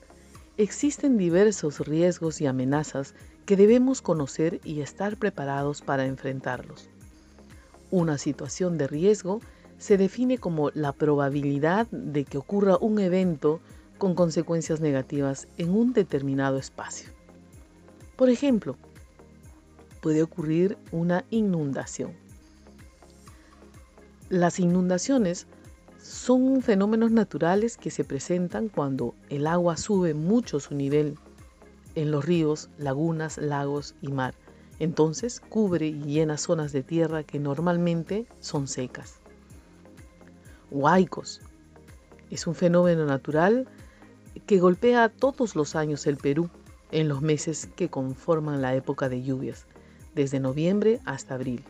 existen 0.55 1.17
diversos 1.17 1.81
riesgos 1.85 2.39
y 2.39 2.45
amenazas 2.45 3.13
que 3.45 3.57
debemos 3.57 4.01
conocer 4.01 4.61
y 4.63 4.79
estar 4.79 5.17
preparados 5.17 5.81
para 5.81 6.05
enfrentarlos. 6.05 6.87
Una 7.91 8.17
situación 8.17 8.77
de 8.77 8.87
riesgo 8.87 9.41
se 9.77 9.97
define 9.97 10.37
como 10.37 10.69
la 10.75 10.93
probabilidad 10.93 11.87
de 11.91 12.23
que 12.23 12.37
ocurra 12.37 12.77
un 12.77 12.99
evento 12.99 13.59
con 13.97 14.15
consecuencias 14.15 14.79
negativas 14.79 15.49
en 15.57 15.71
un 15.71 15.91
determinado 15.91 16.57
espacio. 16.57 17.09
Por 18.15 18.29
ejemplo, 18.29 18.77
puede 19.99 20.23
ocurrir 20.23 20.77
una 20.93 21.25
inundación. 21.31 22.13
Las 24.29 24.61
inundaciones 24.61 25.47
son 26.07 26.61
fenómenos 26.61 27.11
naturales 27.11 27.75
que 27.75 27.91
se 27.91 28.05
presentan 28.05 28.69
cuando 28.69 29.13
el 29.29 29.45
agua 29.45 29.75
sube 29.75 30.13
mucho 30.13 30.61
su 30.61 30.73
nivel 30.73 31.17
en 31.95 32.11
los 32.11 32.23
ríos, 32.23 32.69
lagunas, 32.77 33.37
lagos 33.37 33.93
y 34.01 34.13
mar. 34.13 34.33
Entonces 34.79 35.41
cubre 35.41 35.87
y 35.87 36.01
llena 36.03 36.37
zonas 36.37 36.71
de 36.71 36.81
tierra 36.81 37.23
que 37.23 37.39
normalmente 37.39 38.25
son 38.39 38.69
secas. 38.69 39.15
Huaicos. 40.71 41.41
Es 42.31 42.47
un 42.47 42.55
fenómeno 42.55 43.05
natural 43.05 43.67
que 44.45 44.59
golpea 44.59 45.09
todos 45.09 45.57
los 45.57 45.75
años 45.75 46.07
el 46.07 46.15
Perú 46.15 46.49
en 46.91 47.09
los 47.09 47.21
meses 47.21 47.67
que 47.75 47.89
conforman 47.89 48.61
la 48.61 48.75
época 48.75 49.09
de 49.09 49.23
lluvias, 49.23 49.65
desde 50.15 50.39
noviembre 50.39 51.01
hasta 51.03 51.33
abril. 51.33 51.65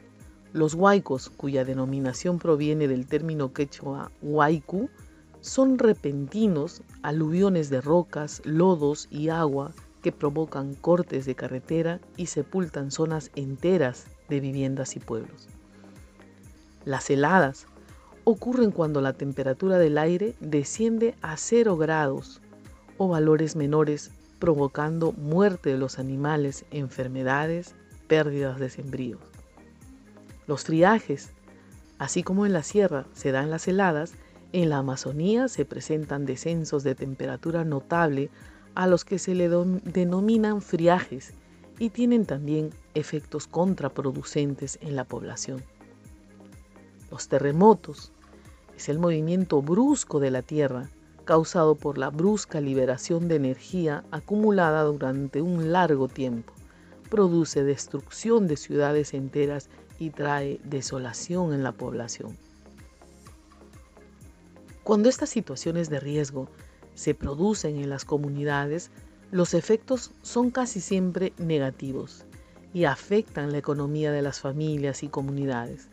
Los 0.58 0.74
huaicos, 0.74 1.30
cuya 1.30 1.64
denominación 1.66 2.40
proviene 2.40 2.88
del 2.88 3.06
término 3.06 3.54
quechua 3.54 4.10
huaycu, 4.24 4.90
son 5.40 5.78
repentinos 5.78 6.82
aluviones 7.04 7.70
de 7.70 7.80
rocas, 7.80 8.42
lodos 8.44 9.08
y 9.12 9.30
agua 9.30 9.72
que 10.02 10.12
provocan 10.12 10.74
cortes 10.74 11.28
de 11.28 11.36
carretera 11.36 12.00
y 12.16 12.26
sepultan 12.26 12.90
zonas 12.90 13.30
enteras 13.36 14.08
de 14.30 14.40
viviendas 14.40 14.96
y 14.96 15.00
pueblos. 15.00 15.48
Las 16.86 17.08
heladas 17.12 17.68
ocurren 18.24 18.72
cuando 18.72 19.00
la 19.00 19.14
temperatura 19.14 19.78
del 19.78 20.00
aire 20.00 20.34
desciende 20.40 21.14
a 21.22 21.38
0 21.38 21.78
grados 21.78 22.42
o 22.98 23.08
valores 23.08 23.56
menores, 23.56 24.10
provocando 24.40 25.12
muerte 25.12 25.70
de 25.70 25.78
los 25.78 26.00
animales, 26.00 26.66
enfermedades, 26.72 27.76
pérdidas 28.08 28.60
de 28.60 28.72
sembríos. 28.72 29.37
Los 30.48 30.64
triajes, 30.64 31.32
así 32.00 32.24
como 32.24 32.46
en 32.46 32.54
la 32.54 32.64
sierra 32.64 33.06
se 33.14 33.32
dan 33.32 33.50
las 33.50 33.68
heladas, 33.68 34.14
en 34.54 34.70
la 34.70 34.78
Amazonía 34.78 35.50
se 35.50 35.66
presentan 35.66 36.26
descensos 36.26 36.84
de 36.84 36.96
temperatura 36.96 37.66
notable 37.66 38.30
a 38.74 38.88
los 38.88 39.04
que 39.04 39.20
se 39.20 39.36
le 39.36 39.50
denominan 39.50 40.62
friajes 40.62 41.34
y 41.80 41.90
tienen 41.90 42.26
también 42.26 42.70
efectos 42.94 43.48
contraproducentes 43.48 44.80
en 44.82 44.96
la 44.96 45.04
población. 45.04 45.64
Los 47.12 47.28
terremotos 47.28 48.14
es 48.76 48.88
el 48.90 49.00
movimiento 49.00 49.62
brusco 49.62 50.20
de 50.20 50.32
la 50.32 50.44
Tierra 50.44 50.90
causado 51.26 51.76
por 51.76 51.98
la 51.98 52.10
brusca 52.10 52.62
liberación 52.62 53.28
de 53.28 53.36
energía 53.36 54.06
acumulada 54.12 54.84
durante 54.84 55.42
un 55.42 55.74
largo 55.74 56.08
tiempo. 56.08 56.54
Produce 57.10 57.64
destrucción 57.64 58.48
de 58.48 58.56
ciudades 58.56 59.14
enteras 59.14 59.70
y 60.00 60.10
trae 60.12 60.60
desolación 60.64 61.54
en 61.54 61.64
la 61.64 61.72
población. 61.72 62.38
Cuando 64.84 65.10
estas 65.10 65.30
situaciones 65.30 65.90
de 65.90 66.00
riesgo 66.00 66.50
se 66.96 67.14
producen 67.14 67.78
en 67.78 67.90
las 67.90 68.06
comunidades, 68.06 68.90
los 69.32 69.54
efectos 69.54 70.12
son 70.22 70.52
casi 70.52 70.80
siempre 70.80 71.34
negativos 71.38 72.26
y 72.74 72.86
afectan 72.86 73.52
la 73.52 73.58
economía 73.58 74.12
de 74.12 74.22
las 74.22 74.40
familias 74.40 75.04
y 75.04 75.10
comunidades. 75.10 75.90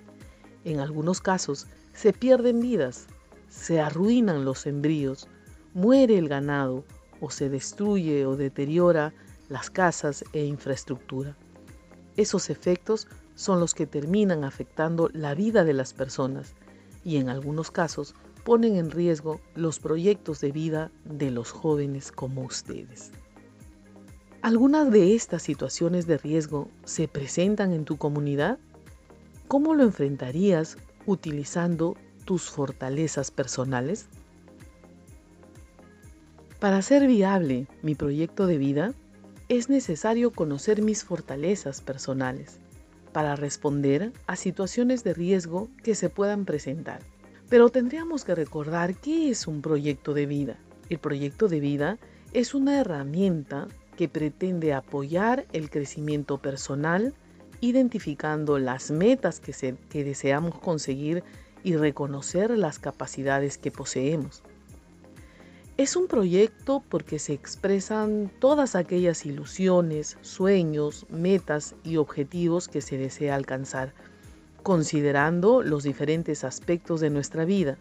En 0.65 0.79
algunos 0.79 1.21
casos 1.21 1.67
se 1.93 2.13
pierden 2.13 2.61
vidas, 2.61 3.07
se 3.49 3.81
arruinan 3.81 4.45
los 4.45 4.61
sembríos, 4.61 5.29
muere 5.73 6.17
el 6.17 6.29
ganado 6.29 6.85
o 7.21 7.31
se 7.31 7.49
destruye 7.49 8.27
o 8.27 8.37
deteriora 8.37 9.13
las 9.49 9.71
casas 9.71 10.25
e 10.33 10.45
infraestructura. 10.45 11.37
Esos 12.17 12.51
efectos 12.51 13.09
son 13.35 13.61
los 13.61 13.75
que 13.75 13.87
terminan 13.87 14.45
afectando 14.45 15.11
la 15.13 15.35
vida 15.35 15.65
de 15.65 15.73
las 15.73 15.93
personas 15.93 16.55
y 17.05 17.17
en 17.17 17.29
algunos 17.29 17.71
casos 17.71 18.15
ponen 18.45 18.77
en 18.77 18.91
riesgo 18.91 19.41
los 19.55 19.79
proyectos 19.81 20.41
de 20.41 20.53
vida 20.53 20.91
de 21.05 21.31
los 21.31 21.51
jóvenes 21.51 22.13
como 22.13 22.43
ustedes. 22.43 23.11
¿Algunas 24.43 24.91
de 24.91 25.15
estas 25.15 25.43
situaciones 25.43 26.07
de 26.07 26.19
riesgo 26.19 26.69
se 26.85 27.09
presentan 27.09 27.73
en 27.73 27.85
tu 27.85 27.97
comunidad? 27.97 28.59
¿Cómo 29.49 29.75
lo 29.75 29.83
enfrentarías 29.83 30.77
utilizando 31.07 31.97
tus 32.27 32.51
fortalezas 32.51 33.31
personales? 33.31 34.07
Para 36.61 36.79
hacer 36.79 37.07
viable 37.07 37.67
mi 37.83 37.95
proyecto 37.95 38.47
de 38.47 38.59
vida, 38.59 38.95
es 39.49 39.69
necesario 39.69 40.31
conocer 40.31 40.83
mis 40.83 41.05
fortalezas 41.05 41.81
personales 41.81 42.59
para 43.15 43.37
responder 43.37 44.13
a 44.27 44.35
situaciones 44.35 45.05
de 45.05 45.15
riesgo 45.15 45.71
que 45.85 45.95
se 45.95 46.11
puedan 46.11 46.45
presentar. 46.45 47.01
Pero 47.49 47.69
tendríamos 47.69 48.25
que 48.25 48.35
recordar 48.35 48.97
qué 48.97 49.31
es 49.31 49.47
un 49.47 49.63
proyecto 49.63 50.15
de 50.15 50.27
vida. 50.27 50.59
El 50.91 50.99
proyecto 50.99 51.47
de 51.47 51.61
vida 51.61 51.99
es 52.33 52.55
una 52.55 52.81
herramienta 52.81 53.69
que 53.97 54.09
pretende 54.09 54.75
apoyar 54.75 55.47
el 55.53 55.71
crecimiento 55.71 56.39
personal, 56.39 57.15
identificando 57.61 58.59
las 58.59 58.91
metas 58.91 59.39
que, 59.39 59.77
que 59.89 60.03
deseamos 60.03 60.59
conseguir 60.59 61.23
y 61.63 61.77
reconocer 61.77 62.51
las 62.59 62.81
capacidades 62.81 63.59
que 63.59 63.71
poseemos. 63.71 64.43
Es 65.77 65.97
un 65.97 66.07
proyecto 66.07 66.85
porque 66.89 67.19
se 67.19 67.33
expresan 67.33 68.31
todas 68.39 68.77
aquellas 68.77 69.27
ilusiones, 69.27 70.19
sueños, 70.21 71.05
metas 71.11 71.75
y 71.83 71.97
objetivos 71.97 72.69
que 72.69 72.81
se 72.81 72.97
desea 72.97 73.35
alcanzar, 73.35 73.93
considerando 74.63 75.63
los 75.63 75.83
diferentes 75.83 76.45
aspectos 76.45 77.01
de 77.01 77.11
nuestra 77.11 77.45
vida, 77.45 77.77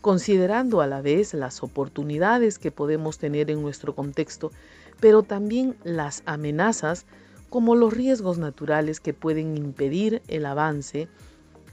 considerando 0.00 0.82
a 0.82 0.86
la 0.86 1.02
vez 1.02 1.34
las 1.34 1.64
oportunidades 1.64 2.60
que 2.60 2.70
podemos 2.70 3.18
tener 3.18 3.50
en 3.50 3.60
nuestro 3.60 3.96
contexto, 3.96 4.52
pero 5.00 5.24
también 5.24 5.74
las 5.82 6.22
amenazas 6.26 7.06
como 7.50 7.74
los 7.74 7.92
riesgos 7.92 8.38
naturales 8.38 9.00
que 9.00 9.14
pueden 9.14 9.56
impedir 9.56 10.22
el 10.28 10.46
avance 10.46 11.08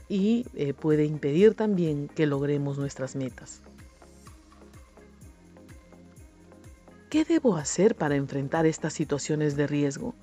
y 0.08 0.46
eh, 0.54 0.74
puede 0.74 1.04
impedir 1.04 1.54
también 1.54 2.08
que 2.08 2.26
logremos 2.26 2.76
nuestras 2.76 3.14
metas. 3.14 3.62
¿Qué 7.10 7.24
debo 7.24 7.56
hacer 7.56 7.96
para 7.96 8.14
enfrentar 8.14 8.66
estas 8.66 8.92
situaciones 8.92 9.56
de 9.56 9.66
riesgo? 9.66 10.14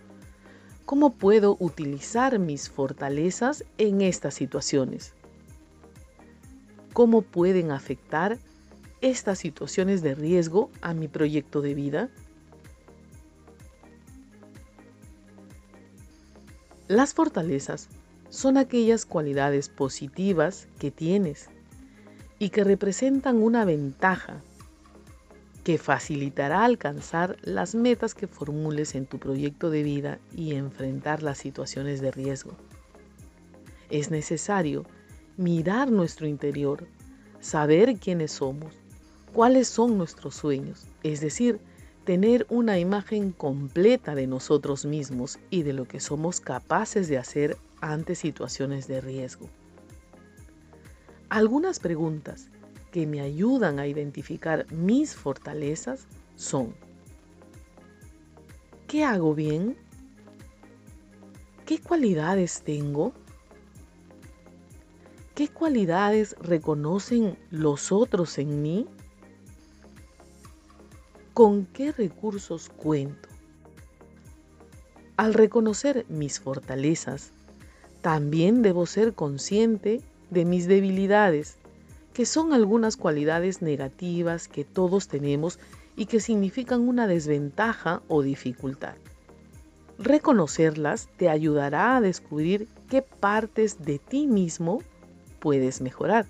¿Cómo 0.85 1.11
puedo 1.11 1.57
utilizar 1.59 2.39
mis 2.39 2.69
fortalezas 2.69 3.65
en 3.77 3.99
estas 3.99 4.35
situaciones? 4.35 5.13
¿Cómo 6.93 7.23
pueden 7.23 7.71
afectar 7.71 8.37
estas 9.01 9.39
situaciones 9.39 10.01
de 10.01 10.15
riesgo 10.15 10.71
a 10.79 10.93
mi 10.93 11.09
proyecto 11.09 11.61
de 11.61 11.73
vida? 11.73 12.09
Las 16.87 17.13
fortalezas 17.13 17.89
son 18.29 18.55
aquellas 18.55 19.05
cualidades 19.05 19.67
positivas 19.67 20.69
que 20.79 20.89
tienes 20.89 21.49
y 22.39 22.47
que 22.47 22.63
representan 22.63 23.43
una 23.43 23.65
ventaja 23.65 24.41
que 25.67 25.77
facilitará 25.77 26.63
alcanzar 26.63 27.35
las 27.41 27.75
metas 27.75 28.15
que 28.15 28.25
formules 28.25 28.95
en 28.95 29.05
tu 29.05 29.19
proyecto 29.19 29.69
de 29.69 29.83
vida 29.83 30.17
y 30.33 30.53
enfrentar 30.53 31.23
las 31.23 31.39
situaciones 31.39 31.99
de 31.99 32.09
riesgo. 32.09 32.53
Es 33.89 34.09
necesario 34.09 34.85
mirar 35.35 35.91
nuestro 35.91 36.25
interior, 36.25 36.87
saber 37.41 37.97
quiénes 37.97 38.31
somos, 38.31 38.75
cuáles 39.33 39.67
son 39.67 39.97
nuestros 39.97 40.35
sueños, 40.35 40.87
es 41.03 41.19
decir, 41.19 41.59
tener 42.05 42.47
una 42.49 42.79
imagen 42.79 43.33
completa 43.33 44.15
de 44.15 44.25
nosotros 44.25 44.85
mismos 44.85 45.37
y 45.49 45.63
de 45.63 45.73
lo 45.73 45.85
que 45.85 45.99
somos 45.99 46.39
capaces 46.39 47.09
de 47.09 47.17
hacer 47.17 47.57
ante 47.81 48.15
situaciones 48.15 48.87
de 48.87 49.01
riesgo. 49.01 49.49
Algunas 51.27 51.79
preguntas 51.79 52.47
que 52.91 53.05
me 53.05 53.21
ayudan 53.21 53.79
a 53.79 53.87
identificar 53.87 54.71
mis 54.71 55.15
fortalezas 55.15 56.07
son, 56.35 56.73
¿qué 58.87 59.03
hago 59.03 59.35
bien? 59.35 59.77
¿Qué 61.65 61.79
cualidades 61.79 62.61
tengo? 62.63 63.13
¿Qué 65.35 65.49
cualidades 65.49 66.35
reconocen 66.39 67.37
los 67.51 67.91
otros 67.91 68.37
en 68.37 68.61
mí? 68.61 68.87
¿Con 71.33 71.65
qué 71.67 71.91
recursos 71.91 72.69
cuento? 72.69 73.29
Al 75.17 75.33
reconocer 75.33 76.05
mis 76.09 76.39
fortalezas, 76.39 77.31
también 78.01 78.61
debo 78.61 78.85
ser 78.85 79.13
consciente 79.13 80.01
de 80.29 80.45
mis 80.45 80.67
debilidades, 80.67 81.57
que 82.17 82.25
son 82.25 82.51
algunas 82.51 82.97
cualidades 82.97 83.61
negativas 83.61 84.47
que 84.47 84.63
todos 84.63 85.07
tenemos 85.07 85.59
y 85.95 86.07
que 86.07 86.19
significan 86.19 86.89
una 86.89 87.05
desventaja 87.05 88.01
o 88.07 88.23
dificultad. 88.23 88.95
Reconocerlas 89.99 91.09
te 91.17 91.29
ayudará 91.29 91.95
a 91.95 92.01
descubrir 92.01 92.69
qué 92.89 93.03
partes 93.03 93.85
de 93.85 93.99
ti 93.99 94.25
mismo 94.25 94.81
puedes 95.39 95.79
mejorar. 95.79 96.25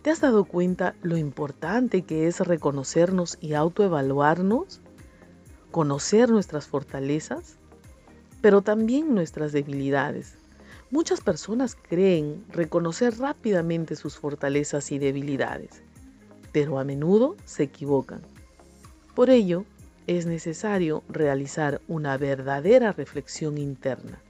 ¿Te 0.00 0.08
has 0.08 0.22
dado 0.22 0.46
cuenta 0.46 0.94
lo 1.02 1.18
importante 1.18 2.00
que 2.00 2.26
es 2.26 2.40
reconocernos 2.40 3.36
y 3.42 3.52
autoevaluarnos? 3.52 4.80
Conocer 5.70 6.30
nuestras 6.30 6.66
fortalezas, 6.66 7.58
pero 8.40 8.62
también 8.62 9.14
nuestras 9.14 9.52
debilidades 9.52 10.38
Muchas 10.92 11.22
personas 11.22 11.74
creen 11.74 12.44
reconocer 12.50 13.16
rápidamente 13.18 13.96
sus 13.96 14.18
fortalezas 14.18 14.92
y 14.92 14.98
debilidades, 14.98 15.80
pero 16.52 16.78
a 16.78 16.84
menudo 16.84 17.34
se 17.46 17.62
equivocan. 17.62 18.20
Por 19.14 19.30
ello, 19.30 19.64
es 20.06 20.26
necesario 20.26 21.02
realizar 21.08 21.80
una 21.88 22.18
verdadera 22.18 22.92
reflexión 22.92 23.56
interna. 23.56 24.20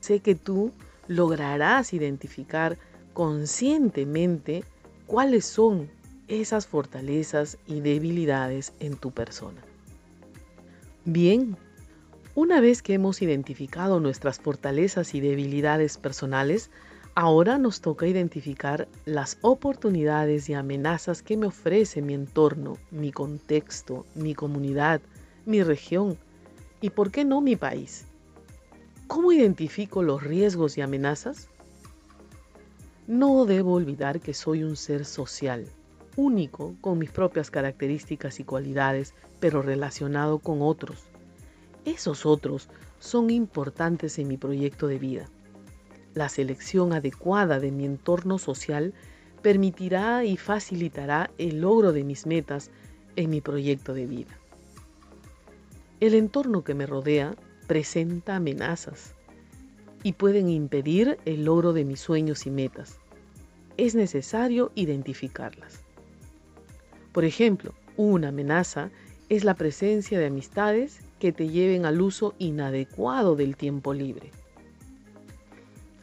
Sé 0.00 0.20
que 0.20 0.34
tú 0.34 0.72
lograrás 1.08 1.94
identificar 1.94 2.76
conscientemente 3.14 4.64
cuáles 5.06 5.46
son 5.46 5.88
esas 6.28 6.66
fortalezas 6.66 7.56
y 7.66 7.80
debilidades 7.80 8.74
en 8.78 8.98
tu 8.98 9.10
persona. 9.10 9.62
Bien, 11.06 11.56
una 12.34 12.62
vez 12.62 12.80
que 12.80 12.94
hemos 12.94 13.20
identificado 13.20 14.00
nuestras 14.00 14.38
fortalezas 14.38 15.14
y 15.14 15.20
debilidades 15.20 15.98
personales, 15.98 16.70
ahora 17.14 17.58
nos 17.58 17.82
toca 17.82 18.06
identificar 18.06 18.88
las 19.04 19.36
oportunidades 19.42 20.48
y 20.48 20.54
amenazas 20.54 21.22
que 21.22 21.36
me 21.36 21.46
ofrece 21.46 22.00
mi 22.00 22.14
entorno, 22.14 22.78
mi 22.90 23.12
contexto, 23.12 24.06
mi 24.14 24.34
comunidad, 24.34 25.02
mi 25.44 25.62
región 25.62 26.16
y, 26.80 26.88
por 26.90 27.10
qué 27.10 27.26
no, 27.26 27.42
mi 27.42 27.56
país. 27.56 28.06
¿Cómo 29.08 29.30
identifico 29.32 30.02
los 30.02 30.22
riesgos 30.22 30.78
y 30.78 30.80
amenazas? 30.80 31.48
No 33.06 33.44
debo 33.44 33.74
olvidar 33.74 34.20
que 34.20 34.32
soy 34.32 34.62
un 34.62 34.76
ser 34.76 35.04
social, 35.04 35.66
único 36.16 36.76
con 36.80 36.98
mis 36.98 37.10
propias 37.10 37.50
características 37.50 38.40
y 38.40 38.44
cualidades, 38.44 39.12
pero 39.38 39.60
relacionado 39.60 40.38
con 40.38 40.62
otros 40.62 41.11
esos 41.84 42.26
otros 42.26 42.68
son 42.98 43.30
importantes 43.30 44.18
en 44.18 44.28
mi 44.28 44.36
proyecto 44.36 44.86
de 44.86 44.98
vida. 44.98 45.28
La 46.14 46.28
selección 46.28 46.92
adecuada 46.92 47.58
de 47.58 47.70
mi 47.72 47.84
entorno 47.84 48.38
social 48.38 48.94
permitirá 49.42 50.24
y 50.24 50.36
facilitará 50.36 51.30
el 51.38 51.60
logro 51.60 51.92
de 51.92 52.04
mis 52.04 52.26
metas 52.26 52.70
en 53.16 53.30
mi 53.30 53.40
proyecto 53.40 53.94
de 53.94 54.06
vida. 54.06 54.38
El 56.00 56.14
entorno 56.14 56.64
que 56.64 56.74
me 56.74 56.86
rodea 56.86 57.34
presenta 57.66 58.36
amenazas 58.36 59.14
y 60.02 60.14
pueden 60.14 60.48
impedir 60.48 61.18
el 61.24 61.44
logro 61.44 61.72
de 61.72 61.84
mis 61.84 62.00
sueños 62.00 62.46
y 62.46 62.50
metas. 62.50 62.98
Es 63.76 63.94
necesario 63.94 64.72
identificarlas. 64.74 65.80
Por 67.12 67.24
ejemplo, 67.24 67.74
una 67.96 68.28
amenaza 68.28 68.90
es 69.28 69.44
la 69.44 69.54
presencia 69.54 70.18
de 70.18 70.26
amistades 70.26 71.00
que 71.22 71.32
te 71.32 71.48
lleven 71.48 71.86
al 71.86 72.00
uso 72.00 72.34
inadecuado 72.40 73.36
del 73.36 73.54
tiempo 73.56 73.94
libre. 73.94 74.32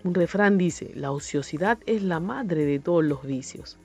Un 0.06 0.14
refrán 0.14 0.58
dice, 0.58 0.94
la 0.96 1.12
ociosidad 1.12 1.78
es 1.86 2.04
la 2.04 2.22
madre 2.22 2.64
de 2.64 2.80
todos 2.80 3.04
los 3.04 3.24
vicios. 3.24 3.78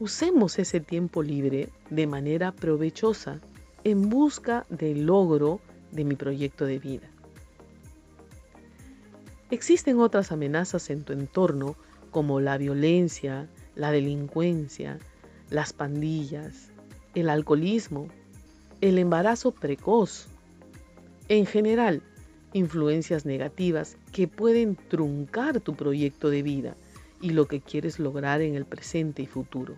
Usemos 0.00 0.58
ese 0.58 0.80
tiempo 0.80 1.22
libre 1.22 1.68
de 1.90 2.06
manera 2.06 2.52
provechosa 2.52 3.38
en 3.84 4.08
busca 4.08 4.64
del 4.70 5.04
logro 5.04 5.60
de 5.90 6.04
mi 6.04 6.14
proyecto 6.14 6.64
de 6.64 6.78
vida. 6.78 7.10
Existen 9.50 9.98
otras 9.98 10.32
amenazas 10.32 10.88
en 10.88 11.04
tu 11.04 11.12
entorno 11.12 11.76
como 12.10 12.40
la 12.40 12.56
violencia, 12.56 13.46
la 13.74 13.92
delincuencia, 13.92 14.98
las 15.50 15.74
pandillas, 15.74 16.70
el 17.14 17.28
alcoholismo, 17.28 18.08
el 18.82 18.98
embarazo 18.98 19.52
precoz, 19.52 20.26
en 21.28 21.46
general, 21.46 22.02
influencias 22.52 23.24
negativas 23.24 23.96
que 24.10 24.26
pueden 24.26 24.74
truncar 24.74 25.60
tu 25.60 25.76
proyecto 25.76 26.30
de 26.30 26.42
vida 26.42 26.76
y 27.20 27.30
lo 27.30 27.46
que 27.46 27.60
quieres 27.60 28.00
lograr 28.00 28.42
en 28.42 28.56
el 28.56 28.64
presente 28.64 29.22
y 29.22 29.26
futuro. 29.26 29.76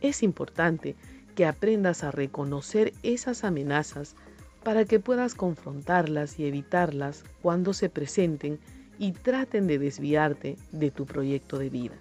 Es 0.00 0.22
importante 0.22 0.94
que 1.34 1.44
aprendas 1.44 2.04
a 2.04 2.12
reconocer 2.12 2.92
esas 3.02 3.42
amenazas 3.42 4.14
para 4.62 4.84
que 4.84 5.00
puedas 5.00 5.34
confrontarlas 5.34 6.38
y 6.38 6.46
evitarlas 6.46 7.24
cuando 7.42 7.72
se 7.72 7.88
presenten 7.88 8.60
y 8.96 9.10
traten 9.10 9.66
de 9.66 9.80
desviarte 9.80 10.56
de 10.70 10.92
tu 10.92 11.04
proyecto 11.04 11.58
de 11.58 11.68
vida. 11.68 11.96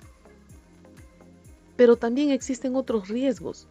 Pero 1.75 1.95
también 1.95 2.29
existen 2.29 2.75
otros 2.75 3.09
riesgos 3.09 3.67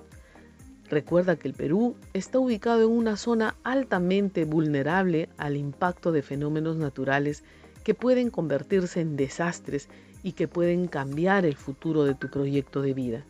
Recuerda 0.92 1.37
que 1.37 1.48
el 1.48 1.55
Perú 1.55 1.96
está 2.12 2.38
ubicado 2.38 2.83
en 2.83 2.90
una 2.90 3.16
zona 3.16 3.57
altamente 3.64 4.44
vulnerable 4.44 5.31
al 5.38 5.57
impacto 5.57 6.12
de 6.12 6.20
fenómenos 6.20 6.76
naturales 6.76 7.44
que 7.83 7.94
pueden 7.94 8.28
convertirse 8.28 9.00
en 9.00 9.16
desastres 9.16 9.88
y 10.22 10.33
que 10.33 10.48
pueden 10.48 10.88
cambiar 10.88 11.46
el 11.46 11.57
futuro 11.57 12.05
de 12.05 12.14
tu 12.14 12.28
proyecto 12.28 12.83
de 12.83 12.92
vida. 12.92 13.24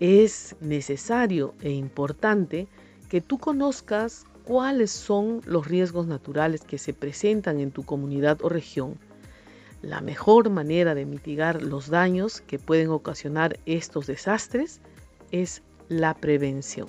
Es 0.00 0.56
necesario 0.62 1.52
e 1.60 1.72
importante 1.72 2.66
que 3.10 3.20
tú 3.20 3.36
conozcas 3.36 4.24
cuáles 4.44 4.92
son 4.92 5.42
los 5.44 5.68
riesgos 5.68 6.06
naturales 6.06 6.62
que 6.62 6.78
se 6.78 6.94
presentan 6.94 7.60
en 7.60 7.72
tu 7.72 7.82
comunidad 7.82 8.38
o 8.40 8.48
región. 8.48 8.94
La 9.82 10.00
mejor 10.00 10.48
manera 10.48 10.94
de 10.94 11.04
mitigar 11.04 11.60
los 11.60 11.90
daños 11.90 12.40
que 12.40 12.58
pueden 12.58 12.88
ocasionar 12.88 13.58
estos 13.66 14.06
desastres 14.06 14.80
es 15.30 15.62
la 15.88 16.14
prevención. 16.14 16.88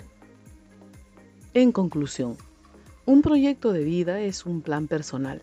En 1.54 1.72
conclusión, 1.72 2.38
un 3.06 3.22
proyecto 3.22 3.72
de 3.74 3.84
vida 3.84 4.22
es 4.22 4.46
un 4.46 4.62
plan 4.62 4.88
personal 4.88 5.42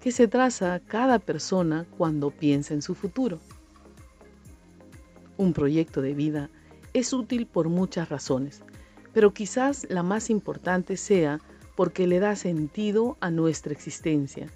que 0.00 0.12
se 0.12 0.28
traza 0.28 0.80
cada 0.80 1.18
persona 1.18 1.86
cuando 1.96 2.30
piensa 2.30 2.74
en 2.74 2.82
su 2.82 2.94
futuro. 2.94 3.40
Un 5.38 5.54
proyecto 5.54 6.02
de 6.02 6.12
vida 6.12 6.50
es 6.92 7.14
útil 7.14 7.46
por 7.46 7.70
muchas 7.70 8.10
razones, 8.10 8.62
pero 9.14 9.32
quizás 9.32 9.86
la 9.88 10.02
más 10.02 10.28
importante 10.28 10.98
sea 10.98 11.40
porque 11.74 12.06
le 12.06 12.20
da 12.20 12.36
sentido 12.36 13.16
a 13.20 13.30
nuestra 13.30 13.72
existencia 13.72 14.48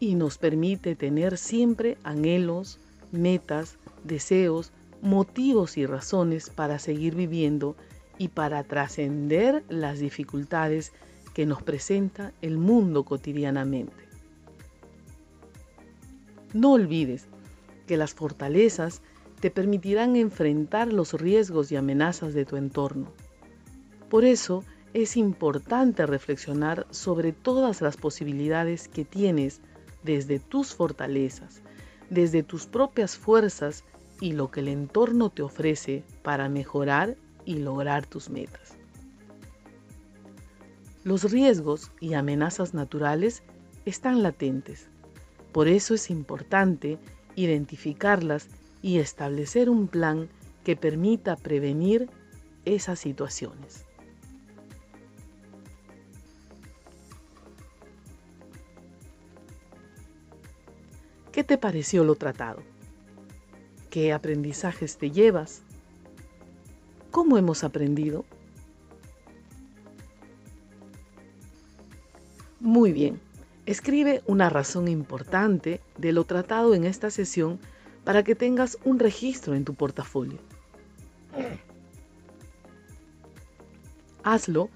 y 0.00 0.14
nos 0.14 0.38
permite 0.38 0.96
tener 0.96 1.36
siempre 1.36 1.98
anhelos, 2.02 2.78
metas, 3.12 3.76
deseos, 4.04 4.72
motivos 5.02 5.76
y 5.76 5.86
razones 5.86 6.50
para 6.50 6.78
seguir 6.78 7.14
viviendo 7.14 7.76
y 8.18 8.28
para 8.28 8.64
trascender 8.64 9.64
las 9.68 9.98
dificultades 9.98 10.92
que 11.34 11.46
nos 11.46 11.62
presenta 11.62 12.32
el 12.42 12.58
mundo 12.58 13.04
cotidianamente. 13.04 13.94
No 16.52 16.72
olvides 16.72 17.26
que 17.86 17.96
las 17.96 18.14
fortalezas 18.14 19.02
te 19.40 19.50
permitirán 19.50 20.16
enfrentar 20.16 20.92
los 20.92 21.12
riesgos 21.12 21.70
y 21.70 21.76
amenazas 21.76 22.34
de 22.34 22.44
tu 22.44 22.56
entorno. 22.56 23.12
Por 24.08 24.24
eso 24.24 24.64
es 24.94 25.16
importante 25.16 26.06
reflexionar 26.06 26.86
sobre 26.90 27.32
todas 27.32 27.82
las 27.82 27.96
posibilidades 27.96 28.88
que 28.88 29.04
tienes 29.04 29.60
desde 30.02 30.38
tus 30.38 30.74
fortalezas, 30.74 31.62
desde 32.10 32.42
tus 32.42 32.66
propias 32.66 33.16
fuerzas 33.16 33.84
y 34.20 34.32
lo 34.32 34.50
que 34.50 34.60
el 34.60 34.68
entorno 34.68 35.30
te 35.30 35.42
ofrece 35.42 36.04
para 36.22 36.48
mejorar 36.48 37.16
y 37.44 37.58
lograr 37.58 38.06
tus 38.06 38.30
metas. 38.30 38.76
Los 41.04 41.30
riesgos 41.30 41.90
y 42.00 42.14
amenazas 42.14 42.74
naturales 42.74 43.42
están 43.86 44.22
latentes. 44.22 44.88
Por 45.52 45.68
eso 45.68 45.94
es 45.94 46.10
importante 46.10 46.98
identificarlas 47.36 48.48
y 48.82 48.98
establecer 48.98 49.70
un 49.70 49.88
plan 49.88 50.28
que 50.64 50.76
permita 50.76 51.36
prevenir 51.36 52.10
esas 52.64 52.98
situaciones. 52.98 53.86
¿Qué 61.32 61.44
te 61.44 61.56
pareció 61.56 62.04
lo 62.04 62.16
tratado? 62.16 62.62
¿Qué 63.90 64.12
aprendizajes 64.12 64.98
te 64.98 65.10
llevas? 65.10 65.62
¿Cómo 67.10 67.38
hemos 67.38 67.64
aprendido? 67.64 68.24
Muy 72.60 72.92
bien, 72.92 73.18
escribe 73.66 74.22
una 74.26 74.50
razón 74.50 74.88
importante 74.88 75.80
de 75.96 76.12
lo 76.12 76.24
tratado 76.24 76.74
en 76.74 76.84
esta 76.84 77.10
sesión 77.10 77.58
para 78.04 78.24
que 78.24 78.34
tengas 78.34 78.78
un 78.84 78.98
registro 78.98 79.54
en 79.54 79.64
tu 79.64 79.74
portafolio. 79.74 80.38
Hazlo 84.22 84.68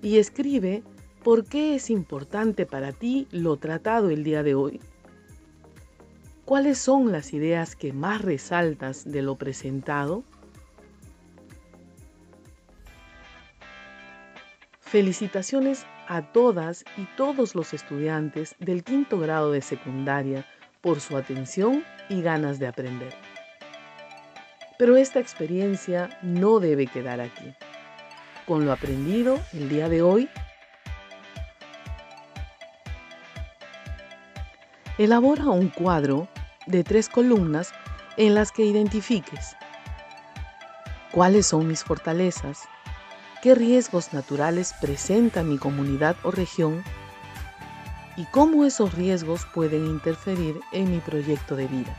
y 0.00 0.18
escribe 0.18 0.82
por 1.22 1.44
qué 1.44 1.74
es 1.74 1.90
importante 1.90 2.66
para 2.66 2.92
ti 2.92 3.26
lo 3.30 3.56
tratado 3.56 4.10
el 4.10 4.24
día 4.24 4.42
de 4.42 4.54
hoy. 4.54 4.80
¿Cuáles 6.44 6.76
son 6.76 7.10
las 7.10 7.32
ideas 7.32 7.74
que 7.74 7.94
más 7.94 8.20
resaltas 8.20 9.10
de 9.10 9.22
lo 9.22 9.36
presentado? 9.36 10.24
Felicitaciones 14.80 15.86
a 16.06 16.20
todas 16.32 16.84
y 16.98 17.06
todos 17.16 17.54
los 17.54 17.72
estudiantes 17.72 18.56
del 18.58 18.84
quinto 18.84 19.18
grado 19.18 19.52
de 19.52 19.62
secundaria 19.62 20.44
por 20.82 21.00
su 21.00 21.16
atención 21.16 21.82
y 22.10 22.20
ganas 22.20 22.58
de 22.58 22.66
aprender. 22.66 23.14
Pero 24.78 24.98
esta 24.98 25.20
experiencia 25.20 26.10
no 26.20 26.60
debe 26.60 26.86
quedar 26.86 27.22
aquí. 27.22 27.54
Con 28.46 28.66
lo 28.66 28.72
aprendido 28.72 29.40
el 29.54 29.70
día 29.70 29.88
de 29.88 30.02
hoy, 30.02 30.28
elabora 34.98 35.46
un 35.46 35.70
cuadro 35.70 36.28
de 36.66 36.84
tres 36.84 37.08
columnas 37.08 37.72
en 38.16 38.34
las 38.34 38.52
que 38.52 38.64
identifiques 38.64 39.56
cuáles 41.14 41.46
son 41.46 41.68
mis 41.68 41.84
fortalezas, 41.84 42.62
qué 43.40 43.54
riesgos 43.54 44.12
naturales 44.12 44.74
presenta 44.80 45.44
mi 45.44 45.58
comunidad 45.58 46.16
o 46.24 46.32
región 46.32 46.82
y 48.16 48.24
cómo 48.24 48.64
esos 48.64 48.94
riesgos 48.94 49.46
pueden 49.54 49.86
interferir 49.86 50.60
en 50.72 50.90
mi 50.90 50.98
proyecto 50.98 51.54
de 51.54 51.68
vida. 51.68 51.96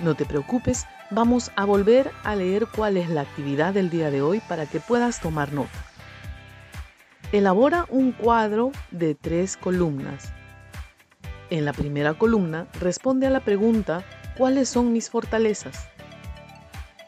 No 0.00 0.14
te 0.14 0.24
preocupes, 0.24 0.86
vamos 1.10 1.52
a 1.54 1.66
volver 1.66 2.10
a 2.24 2.34
leer 2.34 2.66
cuál 2.66 2.96
es 2.96 3.10
la 3.10 3.20
actividad 3.20 3.74
del 3.74 3.90
día 3.90 4.10
de 4.10 4.22
hoy 4.22 4.40
para 4.48 4.64
que 4.64 4.80
puedas 4.80 5.20
tomar 5.20 5.52
nota. 5.52 5.84
Elabora 7.30 7.86
un 7.90 8.12
cuadro 8.12 8.72
de 8.90 9.14
tres 9.14 9.58
columnas. 9.58 10.32
En 11.52 11.66
la 11.66 11.74
primera 11.74 12.14
columna 12.14 12.66
responde 12.80 13.26
a 13.26 13.30
la 13.30 13.40
pregunta 13.40 14.02
¿cuáles 14.38 14.70
son 14.70 14.90
mis 14.90 15.10
fortalezas? 15.10 15.86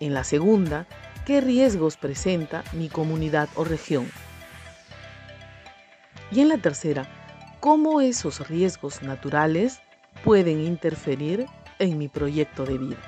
En 0.01 0.13
la 0.13 0.23
segunda, 0.23 0.87
¿qué 1.25 1.41
riesgos 1.41 1.97
presenta 1.97 2.63
mi 2.75 2.91
comunidad 2.91 3.49
o 3.55 3.65
región? 3.65 4.07
Y 6.31 6.43
en 6.43 6.51
la 6.51 6.59
tercera, 6.59 7.09
¿cómo 7.61 8.03
esos 8.03 8.47
riesgos 8.47 9.01
naturales 9.01 9.81
pueden 10.25 10.61
interferir 10.61 11.47
en 11.79 11.97
mi 11.97 12.09
proyecto 12.09 12.67
de 12.67 12.77
vida? 12.77 12.99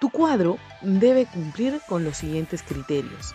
Tu 0.00 0.08
cuadro 0.08 0.56
debe 0.80 1.26
cumplir 1.26 1.82
con 1.86 2.04
los 2.04 2.16
siguientes 2.16 2.62
criterios. 2.62 3.34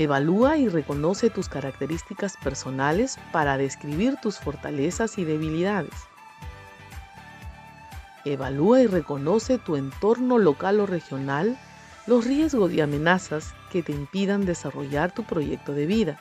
Evalúa 0.00 0.56
y 0.56 0.66
reconoce 0.66 1.28
tus 1.28 1.50
características 1.50 2.38
personales 2.38 3.18
para 3.32 3.58
describir 3.58 4.16
tus 4.16 4.38
fortalezas 4.38 5.18
y 5.18 5.24
debilidades. 5.24 5.92
Evalúa 8.24 8.80
y 8.80 8.86
reconoce 8.86 9.58
tu 9.58 9.76
entorno 9.76 10.38
local 10.38 10.80
o 10.80 10.86
regional, 10.86 11.58
los 12.06 12.24
riesgos 12.24 12.72
y 12.72 12.80
amenazas 12.80 13.52
que 13.70 13.82
te 13.82 13.92
impidan 13.92 14.46
desarrollar 14.46 15.12
tu 15.12 15.24
proyecto 15.24 15.74
de 15.74 15.84
vida. 15.84 16.18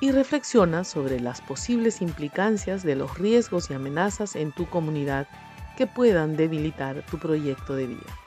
Y 0.00 0.10
reflexiona 0.10 0.84
sobre 0.84 1.20
las 1.20 1.42
posibles 1.42 2.00
implicancias 2.00 2.82
de 2.82 2.96
los 2.96 3.18
riesgos 3.18 3.70
y 3.70 3.74
amenazas 3.74 4.36
en 4.36 4.52
tu 4.52 4.64
comunidad 4.70 5.28
que 5.76 5.86
puedan 5.86 6.34
debilitar 6.34 7.04
tu 7.10 7.18
proyecto 7.18 7.74
de 7.74 7.88
vida. 7.88 8.25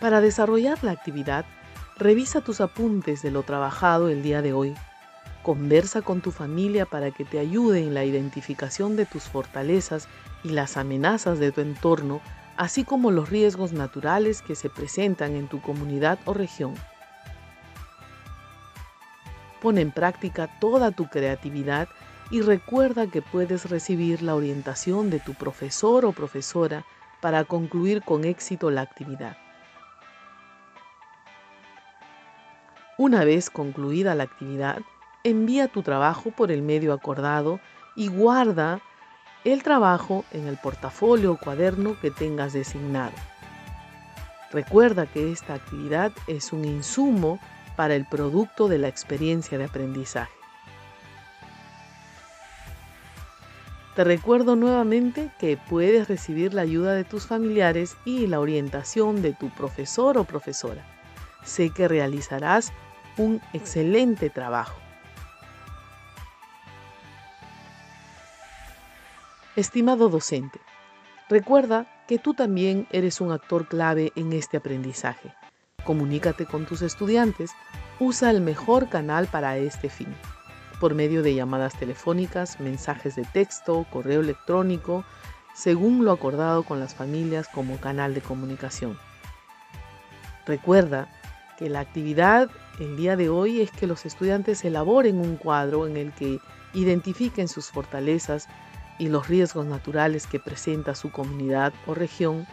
Para 0.00 0.20
desarrollar 0.20 0.82
la 0.82 0.92
actividad, 0.92 1.44
revisa 1.96 2.40
tus 2.40 2.60
apuntes 2.60 3.22
de 3.22 3.30
lo 3.30 3.42
trabajado 3.42 4.08
el 4.08 4.22
día 4.22 4.42
de 4.42 4.52
hoy 4.52 4.74
Conversa 5.48 6.02
con 6.02 6.20
tu 6.20 6.30
familia 6.30 6.84
para 6.84 7.10
que 7.10 7.24
te 7.24 7.38
ayude 7.38 7.80
en 7.80 7.94
la 7.94 8.04
identificación 8.04 8.96
de 8.96 9.06
tus 9.06 9.24
fortalezas 9.24 10.06
y 10.44 10.50
las 10.50 10.76
amenazas 10.76 11.38
de 11.38 11.52
tu 11.52 11.62
entorno, 11.62 12.20
así 12.58 12.84
como 12.84 13.10
los 13.10 13.30
riesgos 13.30 13.72
naturales 13.72 14.42
que 14.42 14.54
se 14.54 14.68
presentan 14.68 15.36
en 15.36 15.48
tu 15.48 15.62
comunidad 15.62 16.18
o 16.26 16.34
región. 16.34 16.74
Pon 19.62 19.78
en 19.78 19.90
práctica 19.90 20.50
toda 20.60 20.90
tu 20.90 21.08
creatividad 21.08 21.88
y 22.30 22.42
recuerda 22.42 23.06
que 23.06 23.22
puedes 23.22 23.70
recibir 23.70 24.20
la 24.20 24.34
orientación 24.34 25.08
de 25.08 25.18
tu 25.18 25.32
profesor 25.32 26.04
o 26.04 26.12
profesora 26.12 26.84
para 27.22 27.44
concluir 27.44 28.02
con 28.02 28.24
éxito 28.24 28.70
la 28.70 28.82
actividad. 28.82 29.38
Una 33.00 33.24
vez 33.24 33.48
concluida 33.48 34.16
la 34.16 34.24
actividad, 34.24 34.80
envía 35.22 35.68
tu 35.68 35.84
trabajo 35.84 36.32
por 36.32 36.50
el 36.50 36.62
medio 36.62 36.92
acordado 36.92 37.60
y 37.94 38.08
guarda 38.08 38.80
el 39.44 39.62
trabajo 39.62 40.24
en 40.32 40.48
el 40.48 40.56
portafolio 40.56 41.30
o 41.30 41.36
cuaderno 41.36 41.96
que 42.00 42.10
tengas 42.10 42.54
designado. 42.54 43.12
Recuerda 44.50 45.06
que 45.06 45.30
esta 45.30 45.54
actividad 45.54 46.10
es 46.26 46.52
un 46.52 46.64
insumo 46.64 47.38
para 47.76 47.94
el 47.94 48.04
producto 48.04 48.66
de 48.66 48.78
la 48.78 48.88
experiencia 48.88 49.58
de 49.58 49.66
aprendizaje. 49.66 50.32
Te 53.94 54.02
recuerdo 54.02 54.56
nuevamente 54.56 55.30
que 55.38 55.56
puedes 55.56 56.08
recibir 56.08 56.52
la 56.52 56.62
ayuda 56.62 56.94
de 56.94 57.04
tus 57.04 57.26
familiares 57.26 57.96
y 58.04 58.26
la 58.26 58.40
orientación 58.40 59.22
de 59.22 59.34
tu 59.34 59.50
profesor 59.50 60.18
o 60.18 60.24
profesora. 60.24 60.84
Sé 61.44 61.70
que 61.70 61.86
realizarás 61.86 62.72
un 63.18 63.42
excelente 63.52 64.30
trabajo. 64.30 64.80
Estimado 69.56 70.08
docente, 70.08 70.60
recuerda 71.28 71.86
que 72.06 72.18
tú 72.18 72.32
también 72.32 72.86
eres 72.90 73.20
un 73.20 73.32
actor 73.32 73.66
clave 73.66 74.12
en 74.14 74.32
este 74.32 74.56
aprendizaje. 74.56 75.34
Comunícate 75.84 76.46
con 76.46 76.64
tus 76.64 76.80
estudiantes, 76.82 77.50
usa 77.98 78.30
el 78.30 78.40
mejor 78.40 78.88
canal 78.88 79.26
para 79.26 79.56
este 79.56 79.88
fin, 79.90 80.14
por 80.80 80.94
medio 80.94 81.22
de 81.22 81.34
llamadas 81.34 81.74
telefónicas, 81.74 82.60
mensajes 82.60 83.16
de 83.16 83.24
texto, 83.24 83.84
correo 83.90 84.20
electrónico, 84.20 85.04
según 85.54 86.04
lo 86.04 86.12
acordado 86.12 86.62
con 86.62 86.78
las 86.78 86.94
familias 86.94 87.48
como 87.48 87.78
canal 87.78 88.14
de 88.14 88.20
comunicación. 88.20 88.96
Recuerda 90.46 91.08
que 91.58 91.68
la 91.68 91.80
actividad 91.80 92.48
el 92.78 92.96
día 92.96 93.16
de 93.16 93.28
hoy 93.28 93.60
es 93.60 93.70
que 93.70 93.86
los 93.86 94.06
estudiantes 94.06 94.64
elaboren 94.64 95.18
un 95.18 95.36
cuadro 95.36 95.86
en 95.86 95.96
el 95.96 96.12
que 96.12 96.40
identifiquen 96.74 97.48
sus 97.48 97.70
fortalezas, 97.70 98.48
y 98.98 99.08
los 99.08 99.28
riesgos 99.28 99.64
naturales 99.64 100.26
que 100.26 100.40
presenta 100.40 100.94
su 100.94 101.10
comunidad 101.10 101.72
o 101.86 101.94
región 101.94 102.46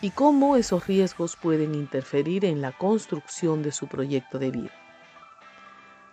y 0.00 0.10
cómo 0.10 0.56
esos 0.56 0.86
riesgos 0.86 1.36
pueden 1.36 1.74
interferir 1.74 2.44
en 2.44 2.62
la 2.62 2.72
construcción 2.72 3.62
de 3.62 3.72
su 3.72 3.86
proyecto 3.86 4.38
de 4.38 4.50
vida. 4.50 4.70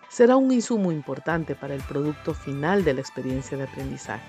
Será 0.09 0.35
un 0.35 0.51
insumo 0.51 0.91
importante 0.91 1.55
para 1.55 1.75
el 1.75 1.81
producto 1.81 2.33
final 2.33 2.83
de 2.83 2.95
la 2.95 3.01
experiencia 3.01 3.57
de 3.57 3.65
aprendizaje. 3.65 4.27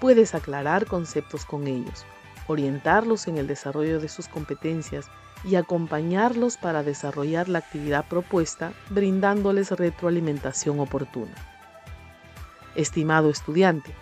Puedes 0.00 0.34
aclarar 0.34 0.86
conceptos 0.86 1.44
con 1.46 1.66
ellos, 1.66 2.04
orientarlos 2.48 3.28
en 3.28 3.38
el 3.38 3.46
desarrollo 3.46 4.00
de 4.00 4.08
sus 4.08 4.28
competencias 4.28 5.06
y 5.44 5.56
acompañarlos 5.56 6.56
para 6.56 6.82
desarrollar 6.82 7.48
la 7.48 7.58
actividad 7.58 8.06
propuesta 8.06 8.72
brindándoles 8.90 9.70
retroalimentación 9.70 10.80
oportuna. 10.80 11.34
Estimado 12.74 13.30
estudiante, 13.30 13.94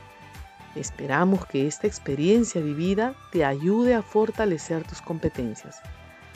esperamos 0.77 1.45
que 1.47 1.67
esta 1.67 1.87
experiencia 1.87 2.61
vivida 2.61 3.15
te 3.31 3.45
ayude 3.45 3.95
a 3.95 4.03
fortalecer 4.03 4.85
tus 4.85 5.03
competencias. 5.03 5.81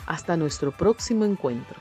Hasta 0.06 0.36
nuestro 0.36 0.76
próximo 0.76 1.24
encuentro. 1.24 1.80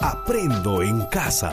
Aprendo 0.00 0.82
en 0.82 1.06
casa. 1.06 1.52